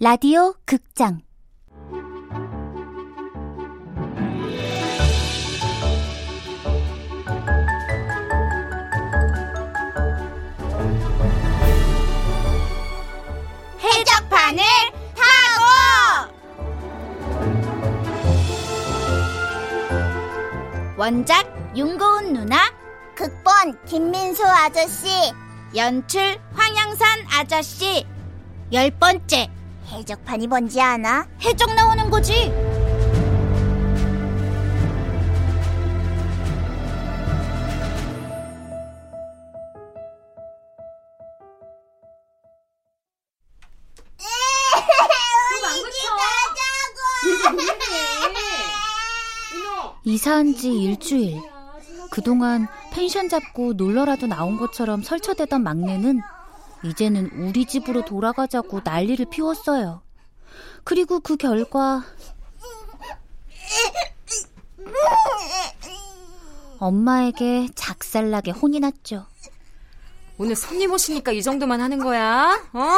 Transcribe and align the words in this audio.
라디오 0.00 0.54
극장. 0.64 1.22
해적판을 13.80 14.62
타고! 15.16 16.32
원작 20.96 21.44
윤고은 21.76 22.34
누나 22.34 22.72
극본 23.16 23.84
김민수 23.86 24.46
아저씨 24.46 25.08
연출 25.74 26.38
황양산 26.54 27.26
아저씨 27.32 28.06
열 28.72 28.92
번째 28.92 29.57
해적판이 29.90 30.46
뭔지 30.46 30.80
아나? 30.80 31.26
해적 31.42 31.74
나오는 31.74 32.10
거지 32.10 32.52
이사한 50.04 50.54
지 50.54 50.72
일주일. 50.72 51.40
그동안 52.10 52.66
펜션 52.92 53.28
잡고 53.28 53.74
놀러라도 53.74 54.26
나온 54.26 54.56
것처럼 54.56 55.02
설쳐대던 55.02 55.62
막내는 55.62 56.20
이제는 56.84 57.30
우리 57.32 57.66
집으로 57.66 58.04
돌아가자고 58.04 58.80
난리를 58.84 59.26
피웠어요. 59.26 60.02
그리고 60.84 61.20
그 61.20 61.36
결과 61.36 62.04
엄마에게 66.78 67.68
작살나게 67.74 68.52
혼이 68.52 68.80
났죠. 68.80 69.26
오늘 70.38 70.54
손님 70.54 70.92
오시니까 70.92 71.32
이 71.32 71.42
정도만 71.42 71.80
하는 71.80 71.98
거야? 71.98 72.64
어? 72.72 72.88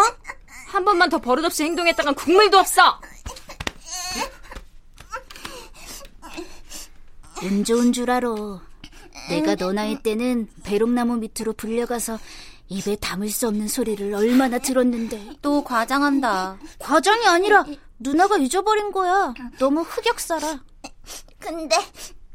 한 0.69 0.85
번만 0.85 1.09
더 1.09 1.19
버릇없이 1.19 1.65
행동했다간 1.65 2.15
국물도 2.15 2.59
없어. 2.59 3.01
운 7.43 7.65
좋은 7.65 7.93
줄 7.93 8.11
알아. 8.11 8.29
내가 9.31 9.55
너 9.55 9.73
나이 9.73 10.03
때는 10.03 10.49
배롱나무 10.65 11.17
밑으로 11.17 11.55
불려가서 11.55 12.19
입에 12.71 12.97
담을 12.97 13.29
수 13.31 13.49
없는 13.49 13.67
소리를 13.69 14.15
얼마나 14.15 14.59
들었는데. 14.59 15.37
또 15.43 15.63
과장한다. 15.65 16.57
과장이 16.79 17.27
아니라 17.27 17.65
누나가 17.99 18.37
잊어버린 18.37 18.93
거야. 18.93 19.35
너무 19.59 19.83
흑역사라. 19.83 20.61
근데 21.41 21.77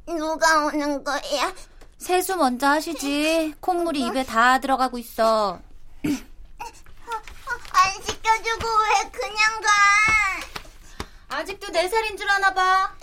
누가 0.05 0.65
오는 0.65 1.03
거야? 1.03 1.53
세수 1.97 2.35
먼저 2.35 2.67
하시지. 2.67 3.55
콧물이 3.61 4.01
입에 4.07 4.23
다 4.25 4.59
들어가고 4.59 4.97
있어. 4.97 5.59
안 6.03 7.91
시켜주고 8.03 8.67
왜 8.67 9.09
그냥 9.11 9.61
가? 9.61 11.37
아직도 11.37 11.71
네 11.71 11.87
살인 11.87 12.17
줄 12.17 12.29
아나 12.29 12.53
봐. 12.53 12.93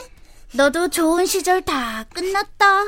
너도 0.52 0.88
좋은 0.88 1.24
시절 1.24 1.62
다 1.62 2.04
끝났다. 2.12 2.84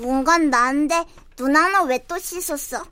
뭔간 0.00 0.50
나는데 0.50 1.04
누나는 1.38 1.86
왜 1.86 1.98
또 2.08 2.18
씻었어? 2.18 2.84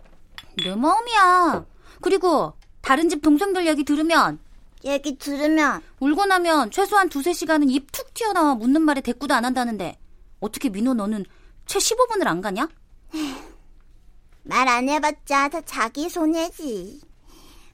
내 0.62 0.74
마음이야. 0.74 1.64
그리고 2.00 2.54
다른 2.82 3.08
집 3.08 3.22
동생들 3.22 3.66
얘기 3.66 3.84
들으면 3.84 4.38
얘기 4.84 5.18
들으면 5.18 5.82
울고 6.00 6.26
나면 6.26 6.70
최소한 6.70 7.08
두세 7.08 7.32
시간은 7.32 7.68
입 7.70 7.90
툭 7.92 8.12
튀어나와 8.14 8.54
묻는 8.54 8.82
말에 8.82 9.00
대꾸도 9.00 9.34
안 9.34 9.44
한다는데 9.44 9.98
어떻게 10.40 10.68
민호 10.68 10.94
너는 10.94 11.24
채 11.66 11.78
15분을 11.78 12.26
안 12.26 12.40
가냐? 12.40 12.68
말 14.44 14.68
안 14.68 14.88
해봤자 14.88 15.48
다 15.48 15.60
자기 15.62 16.08
손해지. 16.08 17.00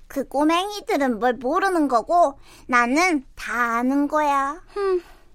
그 0.06 0.26
꼬맹이들은 0.28 1.19
뭘 1.20 1.34
모르는 1.34 1.88
거고 1.88 2.38
나는 2.66 3.25
다 3.34 3.78
아는 3.78 4.09
거야. 4.09 4.62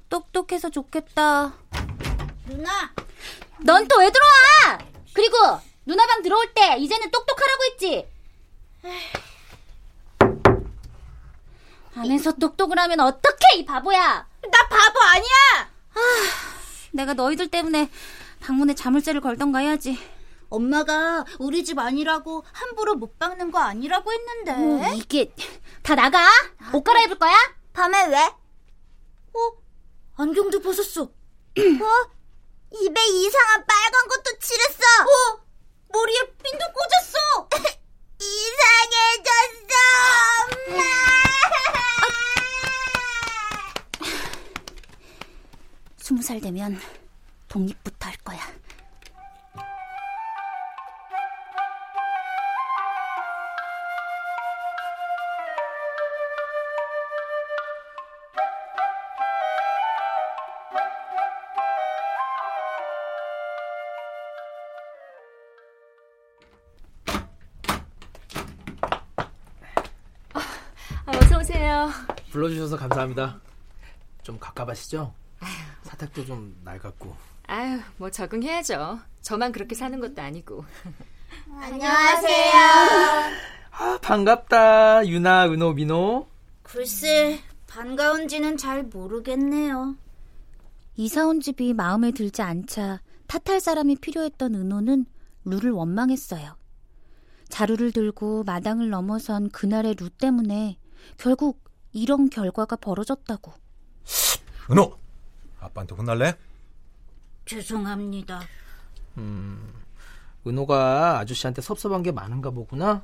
똑똑해서 0.09 0.69
좋겠다. 0.69 1.53
누나, 2.47 2.69
넌 3.63 3.87
또 3.87 3.99
왜 3.99 4.09
들어와? 4.11 4.79
그리고 5.13 5.35
누나 5.85 6.05
방 6.05 6.21
들어올 6.21 6.53
때 6.53 6.77
이제는 6.77 7.09
똑똑하라고 7.11 7.63
했지? 7.71 8.07
안에서 11.95 12.33
똑똑을 12.33 12.77
하면 12.77 12.99
어떡해 12.99 13.57
이 13.57 13.65
바보야. 13.65 14.27
나 14.51 14.67
바보 14.69 14.99
아니야 15.01 15.69
내가 16.91 17.13
너희들 17.13 17.47
때문에 17.47 17.89
방문에 18.39 18.75
자물쇠를 18.75 19.21
걸던가 19.21 19.59
해야지. 19.59 19.97
엄마가 20.49 21.25
우리 21.39 21.65
집 21.65 21.77
아니라고 21.79 22.45
함부로 22.53 22.95
못 22.95 23.17
박는 23.19 23.51
거 23.51 23.59
아니라고 23.59 24.11
했는데. 24.13 24.51
어, 24.51 24.93
이게 24.93 25.33
다 25.81 25.95
나가? 25.95 26.25
옷 26.73 26.83
갈아입을 26.83 27.17
거야? 27.17 27.33
밤에 27.73 28.07
왜? 28.07 28.17
어? 28.19 29.51
안경도 30.15 30.61
벗었어. 30.61 31.03
어? 31.03 32.16
입에 32.71 33.05
이상한 33.07 33.65
빨간 33.65 34.07
것도 34.07 34.39
칠했어. 34.39 34.83
어? 35.01 35.41
머리에 35.89 36.19
핀도 36.43 36.65
꽂았어. 36.73 37.49
이상해졌어, 38.19 39.73
엄마. 40.67 40.83
스무 45.97 46.21
살 46.21 46.41
되면 46.41 46.79
독립부터 47.47 48.07
할 48.07 48.17
거야. 48.17 48.39
불러주셔서 72.37 72.77
감사합니다. 72.77 73.39
좀 74.21 74.37
갑갑하시죠? 74.39 75.11
사택도 75.81 76.23
좀 76.23 76.55
낡았고. 76.63 77.15
아유, 77.47 77.79
뭐 77.97 78.11
적응해야죠. 78.11 78.99
저만 79.23 79.51
그렇게 79.51 79.73
사는 79.73 79.99
것도 79.99 80.21
아니고. 80.21 80.63
안녕하세요. 81.59 82.53
아, 83.71 83.97
반갑다. 84.03 85.07
유나, 85.07 85.47
은호, 85.47 85.73
민호. 85.73 86.27
글쎄, 86.61 87.39
반가운지는 87.65 88.57
잘 88.57 88.83
모르겠네요. 88.83 89.95
이사 90.95 91.25
온 91.25 91.39
집이 91.39 91.73
마음에 91.73 92.11
들지 92.11 92.43
않자 92.43 93.01
탓할 93.25 93.59
사람이 93.59 93.95
필요했던 93.95 94.53
은호는 94.53 95.07
루를 95.43 95.71
원망했어요. 95.71 96.55
자루를 97.49 97.91
들고 97.93 98.43
마당을 98.43 98.91
넘어선 98.91 99.49
그날의 99.49 99.95
루 99.95 100.11
때문에 100.11 100.77
결국 101.17 101.66
이런 101.97 102.29
결과가 102.29 102.75
벌어졌다고. 102.77 103.51
은호, 104.71 104.97
아빠한테 105.59 105.95
혼날래? 105.95 106.37
죄송합니다. 107.45 108.41
은호가 110.45 111.19
아저씨한테 111.19 111.61
섭섭한 111.61 112.03
게 112.03 112.11
많은가 112.11 112.51
보구나. 112.51 113.03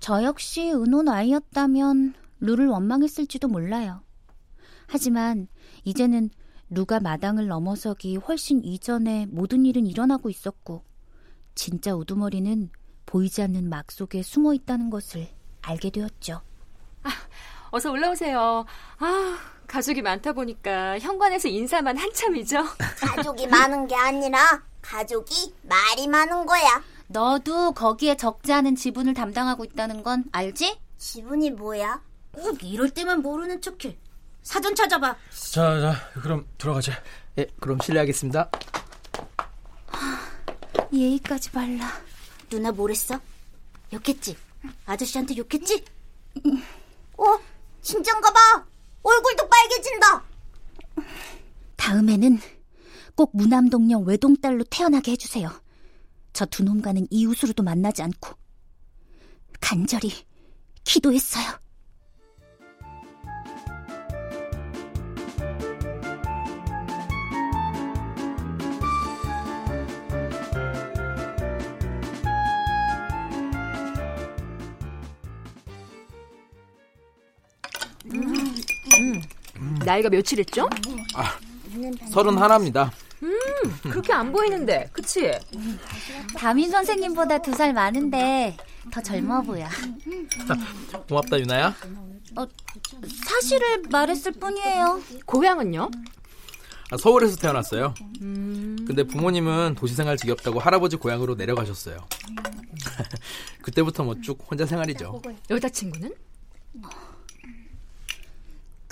저 0.00 0.22
역시 0.22 0.70
은호는 0.70 1.08
아이였다면 1.12 2.14
루를 2.40 2.68
원망했을지도 2.68 3.48
몰라요. 3.48 4.02
하지만 4.86 5.48
이제는 5.84 6.30
루가 6.70 7.00
마당을 7.00 7.48
넘어서기 7.48 8.16
훨씬 8.16 8.62
이전에 8.64 9.26
모든 9.26 9.66
일은 9.66 9.86
일어나고 9.86 10.30
있었고 10.30 10.84
진짜 11.54 11.94
우두머리는 11.94 12.70
보이지 13.06 13.42
않는 13.42 13.68
막 13.68 13.90
속에 13.90 14.22
숨어 14.22 14.54
있다는 14.54 14.90
것을 14.90 15.28
알게 15.62 15.90
되었죠. 15.90 16.42
어서 17.70 17.90
올라오세요. 17.90 18.64
아, 18.98 19.38
가족이 19.66 20.02
많다 20.02 20.32
보니까 20.32 20.98
현관에서 20.98 21.48
인사만 21.48 21.96
한참이죠. 21.96 22.64
가족이 23.00 23.46
많은 23.46 23.86
게 23.86 23.94
아니라 23.94 24.62
가족이 24.80 25.54
말이 25.62 26.06
많은 26.06 26.46
거야. 26.46 26.82
너도 27.08 27.72
거기에 27.72 28.16
적지 28.16 28.52
않은 28.52 28.76
지분을 28.76 29.14
담당하고 29.14 29.64
있다는 29.64 30.02
건 30.02 30.24
알지? 30.32 30.78
지분이 30.98 31.50
뭐야? 31.52 32.02
꼭 32.32 32.62
이럴 32.62 32.90
때만 32.90 33.22
모르는 33.22 33.60
척해. 33.60 33.96
사전 34.42 34.74
찾아봐. 34.74 35.16
자, 35.52 35.80
자, 35.80 36.20
그럼 36.20 36.46
들어가자. 36.56 36.92
예, 37.38 37.46
그럼 37.60 37.78
실례하겠습니다. 37.82 38.50
예의까지 40.92 41.50
발라. 41.50 41.86
누나 42.48 42.72
뭐랬어? 42.72 43.20
욕했지? 43.92 44.36
아저씨한테 44.86 45.36
욕했지? 45.36 45.84
어? 47.88 47.92
진짠 47.92 48.20
가 48.20 48.30
봐. 48.32 48.66
얼굴도 49.02 49.48
빨개진다. 49.48 50.24
다음에는 51.76 52.38
꼭 53.14 53.30
무남동녀 53.36 53.98
외동딸로 53.98 54.64
태어나게 54.64 55.12
해주세요. 55.12 55.50
저 56.32 56.44
두 56.46 56.62
놈과는 56.62 57.06
이웃으로도 57.10 57.62
만나지 57.62 58.02
않고 58.02 58.30
간절히 59.60 60.12
기도했어요. 60.84 61.58
나이가 79.88 80.10
며칠했죠? 80.10 80.68
서른 82.12 82.36
하나입니다. 82.36 82.92
그렇게 83.82 84.12
안 84.12 84.30
보이는데, 84.32 84.90
그치? 84.92 85.32
담임 86.36 86.70
선생님보다 86.70 87.38
두 87.38 87.52
살 87.54 87.72
많은데 87.72 88.54
더 88.92 89.00
젊어 89.00 89.40
보여. 89.40 89.66
고맙다 91.08 91.40
유나야. 91.40 91.74
사실을 93.24 93.82
말했을 93.90 94.32
뿐이에요. 94.32 95.00
고향은요? 95.24 95.90
아, 96.90 96.96
서울에서 96.98 97.36
태어났어요. 97.36 97.94
근데 98.20 99.02
부모님은 99.04 99.74
도시생활 99.74 100.16
지겹다고 100.18 100.60
할아버지 100.60 100.96
고향으로 100.96 101.34
내려가셨어요. 101.34 101.96
그때부터 103.62 104.04
뭐 104.04 104.14
쭉 104.22 104.38
혼자 104.50 104.66
생활이죠. 104.66 105.22
여자친구는? 105.50 106.12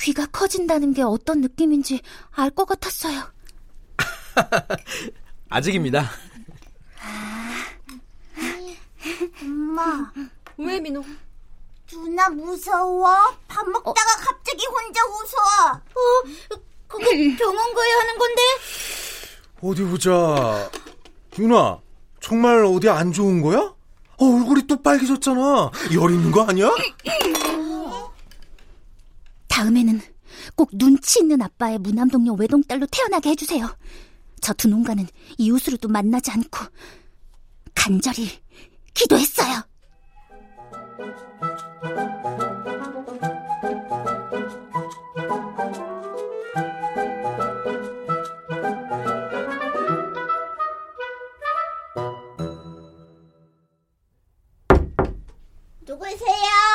귀가 0.06 0.24
커진다는 0.26 0.94
게 0.94 1.02
어떤 1.02 1.40
느낌인지 1.40 2.00
알 2.30 2.50
것 2.50 2.64
같았어요. 2.64 3.24
아직입니다. 5.50 6.08
엄마, 9.42 10.12
왜, 10.58 10.78
민호? 10.78 11.04
누나 11.90 12.28
무서워? 12.28 13.36
밥 13.48 13.68
먹다가 13.68 14.00
갑자기 14.20 14.64
혼자 14.66 15.00
웃어. 15.06 15.80
거기 16.86 17.36
병원 17.36 17.74
가야 17.74 17.98
하는 17.98 18.18
건데? 18.18 18.42
어디 19.60 19.82
보자. 19.82 20.70
유나, 21.36 21.80
정말 22.20 22.64
어디 22.64 22.88
안 22.88 23.12
좋은 23.12 23.42
거야? 23.42 23.58
어, 23.58 24.24
얼굴이 24.24 24.68
또 24.68 24.80
빨개졌잖아. 24.80 25.72
열 25.94 26.10
있는 26.12 26.30
거 26.30 26.44
아니야? 26.44 26.70
다음에는 29.56 30.02
꼭 30.54 30.68
눈치 30.74 31.20
있는 31.20 31.40
아빠의 31.40 31.78
무남동녀 31.78 32.34
외동딸로 32.34 32.86
태어나게 32.90 33.30
해주세요. 33.30 33.66
저두 34.42 34.68
놈과는 34.68 35.06
이웃으로도 35.38 35.88
만나지 35.88 36.30
않고 36.30 36.58
간절히 37.74 38.28
기도했어요. 38.92 39.62
누구세요? 55.80 56.65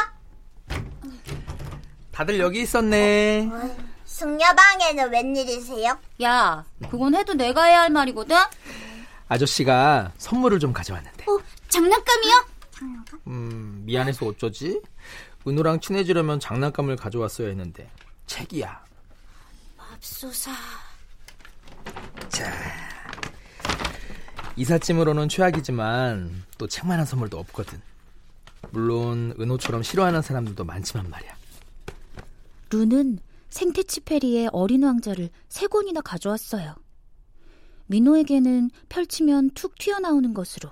다들 2.21 2.39
여기 2.39 2.61
있었네. 2.61 3.49
숙녀방에는 4.05 5.11
웬일이세요? 5.11 5.97
야, 6.21 6.63
그건 6.91 7.15
해도 7.15 7.33
내가 7.33 7.63
해야 7.63 7.81
할 7.81 7.89
말이거든? 7.89 8.35
아저씨가 9.27 10.11
선물을 10.19 10.59
좀 10.59 10.71
가져왔는데. 10.71 11.23
어, 11.23 11.39
장난감이요? 11.69 12.45
음, 13.25 13.81
미안해서 13.85 14.27
어쩌지? 14.27 14.79
은호랑 15.47 15.79
친해지려면 15.79 16.39
장난감을 16.39 16.95
가져왔어야 16.95 17.47
했는데. 17.47 17.89
책이야. 18.27 18.85
맙소사. 19.75 20.51
자. 22.29 22.51
이삿짐으로는 24.57 25.27
최악이지만 25.27 26.43
또 26.59 26.67
책만한 26.67 27.07
선물도 27.07 27.39
없거든. 27.39 27.81
물론 28.69 29.33
은호처럼 29.39 29.81
싫어하는 29.81 30.21
사람들도 30.21 30.63
많지만 30.65 31.09
말이야. 31.09 31.40
루는 32.71 33.19
생태치 33.49 34.01
페리의 34.01 34.49
어린 34.53 34.83
왕자를 34.83 35.29
세 35.49 35.67
권이나 35.67 36.01
가져왔어요. 36.01 36.73
민호에게는 37.87 38.71
펼치면 38.87 39.51
툭 39.51 39.77
튀어나오는 39.77 40.33
것으로, 40.33 40.71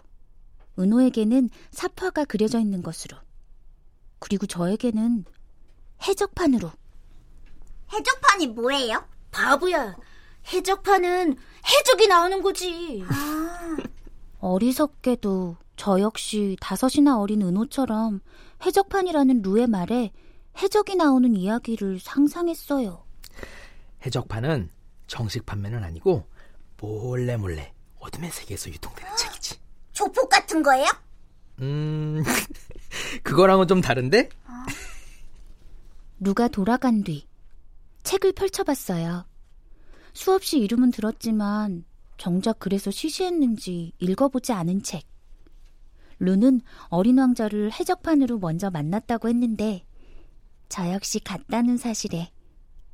은호에게는 0.80 1.50
사파가 1.72 2.24
그려져 2.24 2.60
있는 2.60 2.82
것으로, 2.82 3.18
그리고 4.20 4.46
저에게는 4.48 5.26
해적판으로. 6.08 6.72
해적판이 7.92 8.48
뭐예요? 8.48 9.06
바보야. 9.32 9.98
해적판은 10.54 11.36
해적이 11.68 12.08
나오는 12.08 12.42
거지. 12.42 13.04
어리석게도 14.40 15.58
저 15.76 16.00
역시 16.00 16.56
다섯이나 16.62 17.20
어린 17.20 17.42
은호처럼 17.42 18.22
해적판이라는 18.66 19.42
루의 19.42 19.68
말에 19.68 20.12
해적이 20.62 20.96
나오는 20.96 21.36
이야기를 21.36 22.00
상상했어요. 22.00 23.04
해적판은 24.06 24.70
정식 25.08 25.46
판매는 25.46 25.84
아니고 25.84 26.26
몰래 26.78 27.38
몰래 27.38 27.74
어둠의 28.00 28.32
세계에서 28.32 28.70
유통되는 28.70 29.16
책이지. 29.18 29.60
조폭 29.92 30.30
같은 30.30 30.64
거예요? 30.64 30.88
음, 31.62 32.24
그거랑은 33.24 33.68
좀 33.68 33.82
다른데? 33.82 34.30
루가 36.20 36.48
돌아간 36.50 37.04
뒤 37.04 37.28
책을 38.04 38.34
펼쳐봤어요. 38.34 39.26
수없이 40.14 40.60
이름은 40.60 40.92
들었지만 40.92 41.86
정작 42.18 42.60
그래서 42.60 42.92
시시했는지 42.92 43.94
읽어보지 44.00 44.52
않은 44.54 44.84
책. 44.84 45.04
루는 46.20 46.62
어린 46.90 47.18
왕자를 47.18 47.72
해적판으로 47.72 48.40
먼저 48.40 48.70
만났다고 48.70 49.30
했는데 49.30 49.86
저 50.70 50.92
역시 50.92 51.20
같다는 51.20 51.78
사실에 51.78 52.32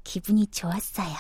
기분이 0.06 0.48
좋았어요. 0.48 1.14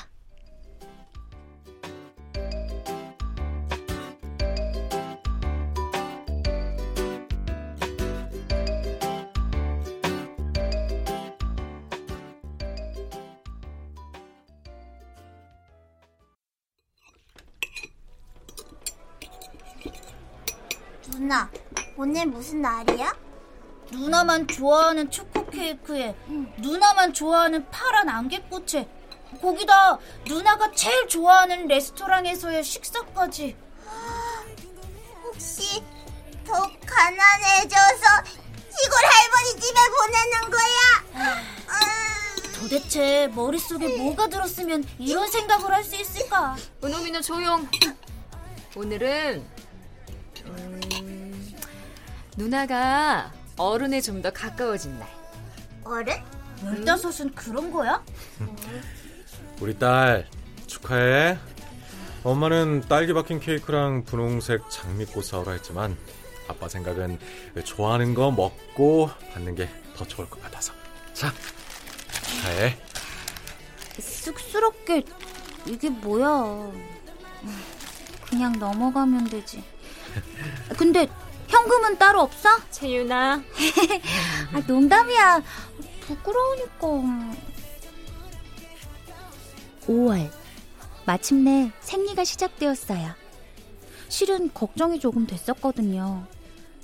누나, 21.12 21.50
오늘 21.98 22.26
무슨 22.28 22.62
날이야? 22.62 23.14
누나만 23.92 24.48
좋아하는 24.48 25.10
초코 25.12 25.45
케이크에 25.56 26.16
누나만 26.58 27.14
좋아하는 27.14 27.70
파란 27.70 28.10
안개꽃에 28.10 28.88
거기다 29.42 29.98
누나가 30.28 30.72
제일 30.72 31.08
좋아하는 31.08 31.68
레스토랑에서의 31.68 32.64
식사까지 32.64 33.56
혹시 35.24 35.84
더 36.46 36.54
가난해져서 36.86 38.06
시골 38.70 39.00
할머니 39.04 39.60
집에 39.60 39.80
보내는 39.98 40.52
거야? 40.52 41.36
음, 41.70 42.54
도대체 42.60 43.28
머릿속에 43.34 43.98
뭐가 43.98 44.28
들었으면 44.28 44.84
이런 45.00 45.30
생각을 45.30 45.72
할 45.74 45.84
수 45.84 45.96
있을까? 45.96 46.56
은호, 46.84 47.00
민호 47.00 47.22
조용. 47.22 47.68
오늘은 48.76 49.46
음, 50.46 51.56
누나가 52.38 53.32
어른에 53.58 54.02
좀 54.02 54.22
더 54.22 54.32
가까워진 54.32 54.98
날. 55.00 55.08
어른? 55.86 56.14
열다섯은 56.64 57.34
그런 57.36 57.72
거야? 57.72 58.04
우리 59.62 59.78
딸 59.78 60.28
축하해. 60.68 61.38
엄마는 62.24 62.82
딸기 62.90 63.14
박힌 63.14 63.40
케이크랑 63.40 64.04
분홍색 64.04 64.70
장미꽃 64.70 65.24
사오라 65.24 65.54
했지만 65.54 65.96
아빠 66.48 66.68
생각은 66.68 67.20
좋아하는 67.64 68.14
거 68.14 68.32
먹고 68.32 69.10
받는 69.34 69.56
게 69.56 69.70
더 69.96 70.06
좋을 70.06 70.30
것 70.30 70.42
같아서. 70.42 70.74
자, 71.14 71.32
축하해. 72.22 72.78
쑥스럽게 73.98 75.04
이게 75.66 75.90
뭐야. 75.90 76.72
그냥 78.30 78.60
넘어가면 78.60 79.30
되지. 79.30 79.64
근데 80.78 81.08
현금은 81.48 81.98
따로 81.98 82.22
없어? 82.22 82.50
채윤아. 82.72 83.34
아, 84.54 84.62
농담이야. 84.68 85.42
부끄러우니까. 86.02 87.36
5월. 89.88 90.32
마침내 91.06 91.72
생리가 91.82 92.24
시작되었어요. 92.24 93.14
실은 94.10 94.52
걱정이 94.54 95.00
조금 95.00 95.28
됐었거든요. 95.28 96.26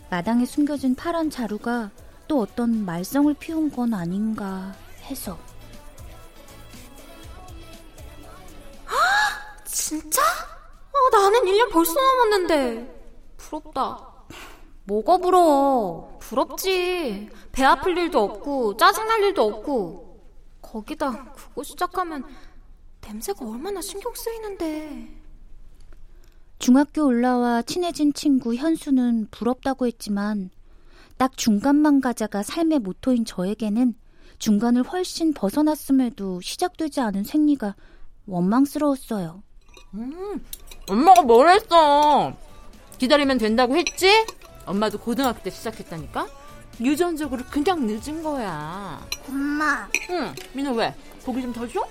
마당에 0.10 0.46
숨겨진 0.46 0.96
파란 0.96 1.30
자루가 1.30 1.90
또 2.28 2.42
어떤 2.42 2.86
말썽을 2.86 3.34
피운 3.36 3.72
건 3.72 3.94
아닌가 3.94 4.76
해서. 5.06 5.38
진짜? 9.66 10.22
아, 10.22 11.18
나는 11.18 11.42
1년 11.42 11.72
벌써 11.72 11.94
넘었는데. 11.94 13.02
부럽다. 13.38 14.11
뭐가 14.84 15.18
부러워? 15.18 16.18
부럽지. 16.20 17.30
배 17.52 17.64
아플 17.64 17.98
일도 17.98 18.20
없고, 18.24 18.78
짜증날 18.78 19.24
일도 19.24 19.44
없고. 19.44 20.20
거기다, 20.62 21.34
그거 21.34 21.64
시작하면 21.64 22.24
냄새가 23.02 23.46
얼마나 23.46 23.82
신경 23.82 24.14
쓰이는데. 24.16 25.22
중학교 26.60 27.06
올라와 27.06 27.64
친해진 27.64 28.14
친구 28.14 28.54
현수는 28.54 29.28
부럽다고 29.32 29.88
했지만 29.88 30.52
딱 31.18 31.36
중간만 31.36 32.02
가자가 32.02 32.44
삶의 32.44 32.80
모토인 32.80 33.26
저에게는 33.26 33.96
중간을 34.38 34.84
훨씬 34.84 35.34
벗어났음에도 35.34 36.42
시작되지 36.42 37.02
않은 37.02 37.24
생리가 37.24 37.76
원망스러웠어요. 38.28 39.42
음, 39.96 40.46
엄마가 40.88 41.24
뭘 41.24 41.50
했어? 41.50 42.34
기다리면 43.00 43.40
된다고 43.40 43.76
했지? 43.76 44.08
엄마도 44.66 44.98
고등학교 45.00 45.42
때 45.44 45.50
시작했다니까? 45.50 46.28
유전적으로 46.80 47.44
그냥 47.50 47.86
늦은 47.86 48.24
거야. 48.24 49.06
엄마, 49.28 49.88
응, 50.10 50.34
민호 50.54 50.72
왜? 50.74 50.96
고기 51.26 51.42
좀 51.42 51.54
더 51.54 51.68
줘? 51.68 51.86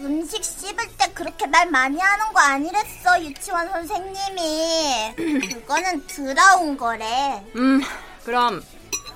음식 0.00 0.44
씹을 0.44 0.76
때 0.96 1.10
그렇게 1.12 1.46
말 1.48 1.68
많이 1.70 1.98
하는 1.98 2.32
거 2.32 2.38
아니랬어, 2.40 3.20
유치원 3.22 3.68
선생님이. 3.68 5.14
그거는 5.58 6.06
들어온 6.06 6.76
거래. 6.76 7.44
음, 7.56 7.80
그럼 8.24 8.62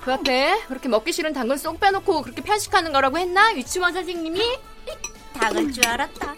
그 0.03 0.11
앞에 0.11 0.63
그렇게 0.67 0.89
먹기 0.89 1.13
싫은 1.13 1.31
당근 1.31 1.57
쏙 1.57 1.79
빼놓고 1.79 2.23
그렇게 2.23 2.41
편식하는 2.41 2.91
거라고 2.91 3.17
했나? 3.17 3.53
유치원 3.55 3.93
선생님이? 3.93 4.41
당할 5.39 5.71
줄 5.71 5.87
알았다. 5.87 6.35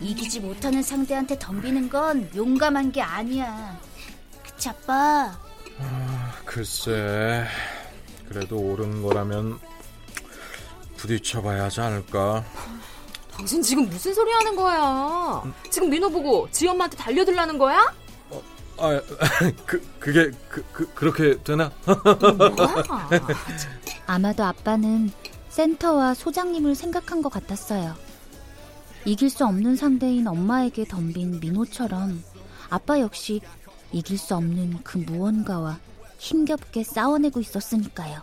이기지 0.00 0.40
못하는 0.40 0.82
상대한테 0.82 1.38
덤비는 1.38 1.90
건 1.90 2.30
용감한 2.34 2.92
게 2.92 3.02
아니야. 3.02 3.78
그치 4.42 4.70
아빠? 4.70 5.38
글쎄, 6.44 7.44
그래도 8.28 8.56
옳은 8.58 9.02
거라면 9.02 9.58
부딪혀봐야 10.96 11.64
하지 11.64 11.80
않을까. 11.80 12.44
당신 13.30 13.62
지금 13.62 13.86
무슨 13.88 14.14
소리 14.14 14.32
하는 14.32 14.56
거야? 14.56 15.42
지금 15.70 15.90
민호 15.90 16.08
보고 16.08 16.48
지 16.50 16.66
엄마한테 16.66 16.96
달려들라는 16.96 17.58
거야? 17.58 17.92
아, 18.78 19.00
그 19.66 19.82
그게 19.98 20.30
그, 20.48 20.64
그 20.72 20.94
그렇게 20.94 21.42
되나? 21.42 21.70
뭐야? 21.86 22.84
아마도 24.06 24.44
아빠는 24.44 25.10
센터와 25.48 26.14
소장님을 26.14 26.74
생각한 26.74 27.22
것 27.22 27.30
같았어요. 27.30 27.94
이길 29.04 29.30
수 29.30 29.44
없는 29.44 29.76
상대인 29.76 30.26
엄마에게 30.26 30.84
덤빈 30.84 31.40
민호처럼 31.40 32.22
아빠 32.70 33.00
역시 33.00 33.40
이길 33.96 34.18
수 34.18 34.34
없는 34.34 34.80
그 34.84 34.98
무언가와 34.98 35.78
힘겹게 36.18 36.84
싸워내고 36.84 37.40
있었으니까요. 37.40 38.20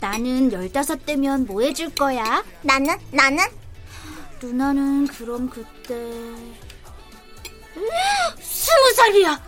나는 0.00 0.50
열다섯 0.50 1.04
대면 1.04 1.44
뭐 1.46 1.60
해줄 1.60 1.94
거야? 1.94 2.42
나는, 2.62 2.96
나는? 3.10 3.44
누나는 4.42 5.06
그럼 5.08 5.50
그때 5.50 5.94
스무 8.40 8.92
살이야. 8.96 9.38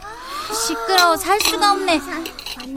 시끄러워 0.67 1.17
살 1.17 1.41
수가 1.41 1.73
없네. 1.73 1.99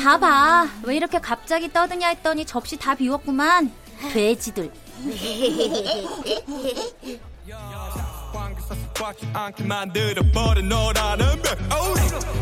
봐봐 0.02 0.70
왜 0.84 0.96
이렇게 0.96 1.20
갑자기 1.20 1.74
떠드냐 1.74 2.08
했더니 2.08 2.46
접시 2.46 2.78
다 2.78 2.96
비웠구만. 2.96 3.70
돼지들. 4.14 4.72
꽉지 9.06 9.28
않게 9.34 9.64
만들어버린 9.66 10.68
너라는 10.68 11.40
백 11.44 11.60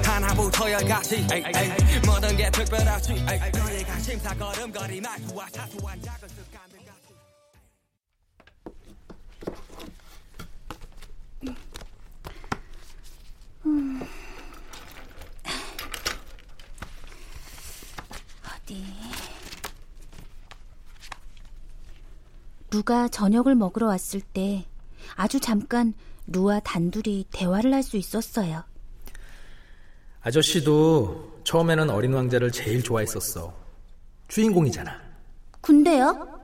하나부터 0.07 0.71
열까지 0.71 1.27
모든 2.05 2.37
게 2.37 2.49
특별하지. 2.49 3.15
너희가 3.51 3.99
심사 3.99 4.33
걸음거리 4.33 5.01
말투와 5.01 5.47
사소한 5.51 6.01
작은 6.01 6.29
습관들 6.29 6.79
같이. 6.85 7.13
어디? 18.55 18.85
루가 22.71 23.09
저녁을 23.09 23.55
먹으러 23.55 23.87
왔을 23.87 24.21
때 24.21 24.65
아주 25.17 25.41
잠깐 25.41 25.93
루와 26.27 26.59
단둘이 26.61 27.27
대화를 27.31 27.73
할 27.73 27.83
수 27.83 27.97
있었어요. 27.97 28.63
아저씨도 30.21 31.41
처음에는 31.43 31.89
어린 31.89 32.13
왕자를 32.13 32.51
제일 32.51 32.81
좋아했었어. 32.81 33.53
주인공이잖아. 34.29 35.01
근데요? 35.61 36.39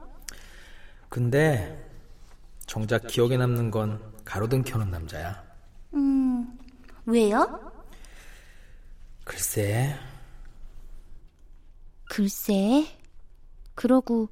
근데 1.08 1.90
정작 2.66 3.08
기억에 3.08 3.38
남는 3.38 3.72
건 3.72 4.14
가로등 4.26 4.64
켜는 4.64 4.92
남자야. 4.92 5.42
음, 5.94 6.58
왜요? 7.06 7.72
글쎄, 9.24 9.96
글쎄. 12.10 12.86
그러고 13.76 14.30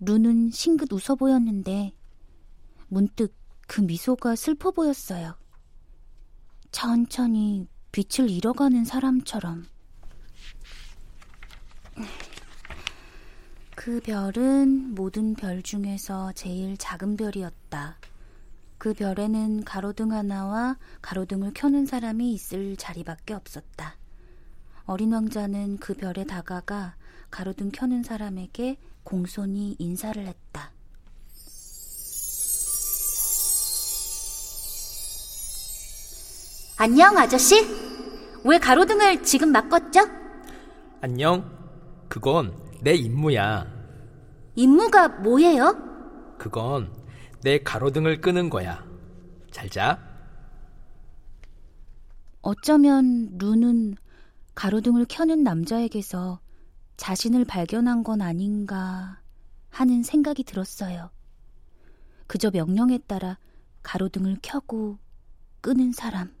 루는 0.00 0.50
싱긋 0.50 0.92
웃어 0.92 1.14
보였는데 1.16 1.92
문득 2.88 3.34
그 3.70 3.82
미소가 3.82 4.34
슬퍼 4.34 4.72
보였어요. 4.72 5.36
천천히 6.72 7.68
빛을 7.92 8.28
잃어가는 8.28 8.84
사람처럼. 8.84 9.64
그 13.76 14.00
별은 14.00 14.96
모든 14.96 15.34
별 15.36 15.62
중에서 15.62 16.32
제일 16.32 16.76
작은 16.78 17.16
별이었다. 17.16 17.96
그 18.76 18.92
별에는 18.92 19.62
가로등 19.62 20.10
하나와 20.10 20.76
가로등을 21.00 21.52
켜는 21.54 21.86
사람이 21.86 22.32
있을 22.32 22.76
자리밖에 22.76 23.34
없었다. 23.34 23.96
어린 24.86 25.12
왕자는 25.12 25.76
그 25.76 25.94
별에 25.94 26.24
다가가 26.24 26.96
가로등 27.30 27.70
켜는 27.70 28.02
사람에게 28.02 28.78
공손히 29.04 29.76
인사를 29.78 30.26
했다. 30.26 30.72
안녕, 36.82 37.18
아저씨. 37.18 37.56
왜 38.42 38.58
가로등을 38.58 39.22
지금 39.22 39.52
막 39.52 39.68
껐죠? 39.68 40.10
안녕. 41.02 41.44
그건 42.08 42.56
내 42.80 42.94
임무야. 42.94 43.66
임무가 44.54 45.08
뭐예요? 45.08 45.76
그건 46.38 46.90
내 47.42 47.58
가로등을 47.58 48.22
끄는 48.22 48.48
거야. 48.48 48.82
잘 49.50 49.68
자. 49.68 49.98
어쩌면 52.40 53.28
루는 53.36 53.96
가로등을 54.54 55.04
켜는 55.06 55.42
남자에게서 55.42 56.40
자신을 56.96 57.44
발견한 57.44 58.02
건 58.02 58.22
아닌가 58.22 59.20
하는 59.68 60.02
생각이 60.02 60.44
들었어요. 60.44 61.10
그저 62.26 62.50
명령에 62.50 63.00
따라 63.06 63.36
가로등을 63.82 64.38
켜고 64.40 64.96
끄는 65.60 65.92
사람. 65.92 66.39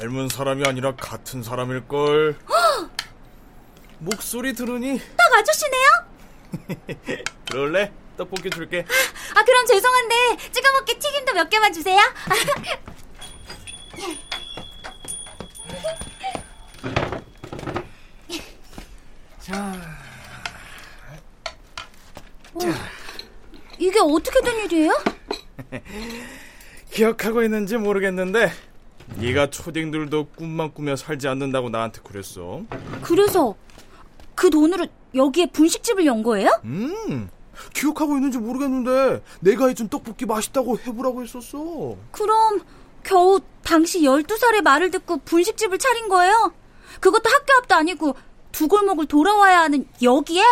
닮은 0.00 0.30
사람이 0.30 0.64
아니라 0.66 0.96
같은 0.96 1.42
사람일걸. 1.42 2.38
목소리 3.98 4.54
들으니 4.54 4.98
딱 5.14 5.30
아저씨네요? 5.34 5.88
그럴래? 7.50 7.92
떡볶이 8.16 8.48
줄게. 8.48 8.86
아 9.34 9.44
그럼 9.44 9.66
죄송한데 9.66 10.38
찍어 10.52 10.72
먹기 10.72 10.98
튀김도 10.98 11.34
몇 11.34 11.50
개만 11.50 11.70
주세요. 11.74 11.98
이게 23.78 23.98
어떻게 23.98 24.40
된 24.40 24.64
일이에요? 24.64 24.92
기억하고 26.90 27.42
있는지 27.42 27.76
모르겠는데 27.76 28.50
네가 29.20 29.50
초딩들도 29.50 30.28
꿈만 30.36 30.72
꾸며 30.72 30.96
살지 30.96 31.28
않는다고 31.28 31.68
나한테 31.70 32.00
그랬어. 32.02 32.62
그래서 33.02 33.54
그 34.34 34.50
돈으로 34.50 34.86
여기에 35.14 35.46
분식집을 35.46 36.06
연 36.06 36.22
거예요? 36.22 36.48
음. 36.64 37.28
기억하고 37.74 38.16
있는지 38.16 38.38
모르겠는데 38.38 39.22
내가 39.40 39.66
해준 39.68 39.88
떡볶이 39.88 40.24
맛있다고 40.24 40.78
해보라고 40.78 41.22
했었어. 41.22 41.96
그럼 42.10 42.60
겨우 43.02 43.40
당시 43.62 44.00
12살의 44.00 44.62
말을 44.62 44.90
듣고 44.90 45.18
분식집을 45.18 45.78
차린 45.78 46.08
거예요? 46.08 46.52
그것도 47.00 47.28
학교 47.28 47.52
앞도 47.58 47.74
아니고 47.74 48.14
두 48.52 48.66
골목을 48.68 49.06
돌아와야 49.06 49.60
하는 49.60 49.86
여기에? 50.02 50.42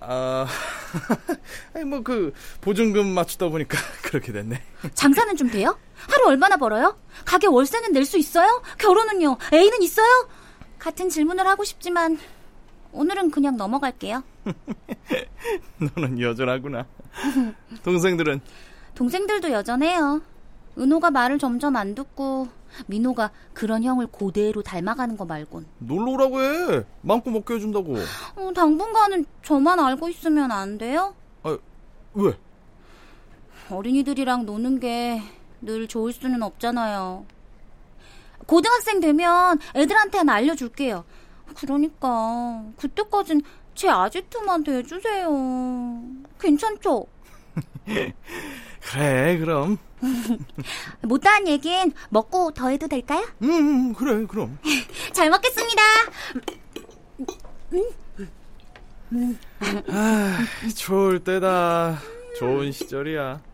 아, 0.00 0.46
아니 1.74 1.84
뭐 1.84 2.02
그 2.02 2.32
보증금 2.60 3.08
맞추다 3.08 3.48
보니까 3.48 3.76
그렇게 4.02 4.30
됐네. 4.32 4.62
장사는 4.94 5.36
좀 5.36 5.50
돼요? 5.50 5.76
하루 6.06 6.28
얼마나 6.28 6.56
벌어요? 6.56 6.98
가게 7.24 7.46
월세는 7.46 7.92
낼 7.92 8.04
수 8.04 8.18
있어요? 8.18 8.62
결혼은요? 8.78 9.36
애인은 9.52 9.82
있어요? 9.82 10.28
같은 10.78 11.08
질문을 11.08 11.46
하고 11.46 11.64
싶지만 11.64 12.18
오늘은 12.92 13.30
그냥 13.30 13.56
넘어갈게요. 13.56 14.22
너는 15.96 16.20
여전하구나. 16.20 16.86
동생들은 17.84 18.40
동생들도 18.94 19.50
여전해요. 19.50 20.22
은호가 20.78 21.10
말을 21.10 21.38
점점 21.38 21.76
안 21.76 21.94
듣고 21.94 22.48
민호가 22.86 23.30
그런 23.52 23.82
형을 23.82 24.06
고대로 24.06 24.62
닮아가는 24.62 25.16
거 25.16 25.24
말곤. 25.24 25.66
놀러 25.78 26.12
오라고 26.12 26.40
해. 26.40 26.84
마음껏 27.02 27.30
먹게 27.30 27.54
해준다고. 27.54 27.96
어, 28.36 28.52
당분간은 28.54 29.26
저만 29.42 29.80
알고 29.80 30.08
있으면 30.10 30.52
안 30.52 30.78
돼요? 30.78 31.14
아, 31.42 31.56
왜? 32.14 32.32
어린이들이랑 33.70 34.46
노는 34.46 34.80
게 34.80 35.20
늘 35.60 35.88
좋을 35.88 36.12
수는 36.12 36.42
없잖아요. 36.42 37.26
고등학생 38.46 39.00
되면 39.00 39.58
애들한테는 39.74 40.28
알려줄게요. 40.32 41.04
그러니까 41.56 42.64
그때까진 42.78 43.42
제 43.74 43.88
아지트만 43.88 44.64
해주세요. 44.66 46.02
괜찮죠? 46.40 47.06
그래, 48.80 49.38
그럼. 49.38 49.78
못다한 51.02 51.46
얘긴 51.48 51.92
먹고 52.08 52.52
더 52.52 52.68
해도 52.68 52.86
될까요? 52.86 53.26
음, 53.42 53.50
음, 53.50 53.94
그래, 53.94 54.24
그럼. 54.26 54.58
잘 55.12 55.30
먹겠습니다. 55.30 55.82
아, 59.90 60.38
좋을 60.76 61.22
때다. 61.24 61.98
좋은 62.38 62.72
시절이야. 62.72 63.47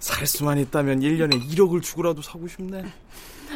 살 0.00 0.26
수만 0.26 0.58
있다면 0.58 1.00
1년에 1.00 1.48
1억을 1.50 1.82
주고라도 1.82 2.22
사고 2.22 2.48
싶네. 2.48 2.84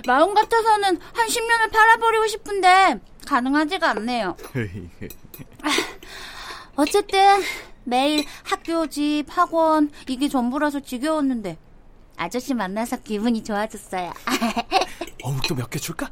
마음 0.07 0.33
같아서는 0.35 0.99
한 1.13 1.29
10년을 1.29 1.71
팔아버리고 1.71 2.27
싶은데 2.27 2.99
가능하지가 3.27 3.91
않네요. 3.91 4.37
어쨌든 6.77 7.43
매일 7.85 8.25
학교, 8.45 8.87
집, 8.87 9.25
학원 9.29 9.91
이게 10.09 10.29
전부라서 10.29 10.81
지겨웠는데 10.81 11.59
아저씨 12.17 12.55
만나서 12.55 12.99
기분이 12.99 13.43
좋아졌어요. 13.45 14.13
어묵도 15.23 15.55
몇 15.55 15.71
개 15.71 15.79
줄까? 15.79 16.11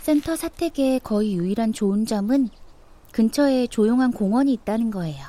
센터 0.00 0.36
사택의 0.36 1.00
거의 1.00 1.36
유일한 1.36 1.72
좋은 1.72 2.06
점은 2.06 2.48
근처에 3.12 3.66
조용한 3.66 4.12
공원이 4.12 4.52
있다는 4.52 4.90
거예요. 4.90 5.24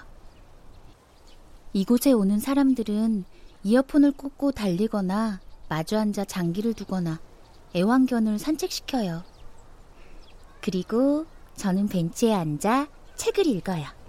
이곳에 1.73 2.11
오는 2.11 2.39
사람들은 2.39 3.23
이어폰을 3.63 4.11
꽂고 4.11 4.51
달리거나 4.51 5.41
마주 5.69 5.97
앉아 5.97 6.25
장기를 6.25 6.73
두거나 6.73 7.19
애완견을 7.75 8.39
산책시켜요. 8.39 9.23
그리고 10.61 11.25
저는 11.55 11.87
벤치에 11.87 12.33
앉아 12.33 12.87
책을 13.15 13.47
읽어요. 13.47 14.02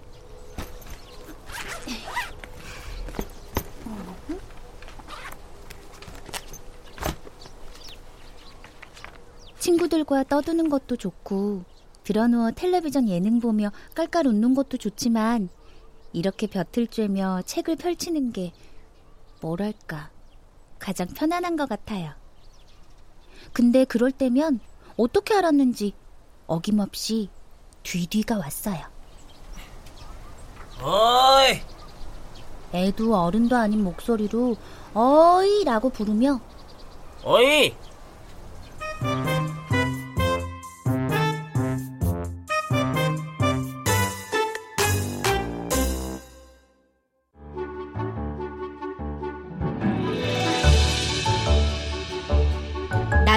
친구들과 9.65 10.25
떠드는 10.25 10.69
것도 10.69 10.97
좋고 10.99 11.65
드러누워 12.03 12.51
텔레비전 12.51 13.09
예능 13.09 13.41
보며 13.41 13.73
깔깔 13.95 14.27
웃는 14.27 14.55
것도 14.55 14.77
좋지만 14.77 15.49
이렇게 16.13 16.47
벼틀 16.47 16.87
쬐며 16.87 17.47
책을 17.47 17.77
펼치는 17.77 18.33
게 18.33 18.53
뭐랄까 19.41 20.11
가장 20.79 21.07
편안한 21.09 21.57
것 21.57 21.67
같아요. 21.67 22.13
근데 23.55 23.87
그럴 23.87 24.13
때면 24.13 24.61
어떻게 24.99 25.33
알았는지 25.33 25.95
어김없이 26.47 27.31
뒤뒤가 27.85 28.37
왔어요. 28.37 28.85
어이! 30.83 31.63
애도 32.75 33.17
어른도 33.17 33.57
아닌 33.57 33.83
목소리로 33.83 34.57
어이라고 34.93 35.89
부르며 35.89 36.39
어이! 37.23 37.75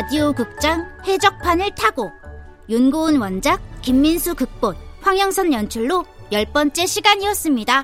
라디오 0.08 0.32
극장 0.32 0.88
해적판을 1.06 1.76
타고 1.76 2.14
윤고은 2.70 3.20
원작 3.20 3.60
김민수 3.82 4.36
극본 4.36 4.78
황영선 5.02 5.52
연출로 5.52 6.06
열 6.32 6.46
번째 6.46 6.86
시간이었습니다. 6.86 7.84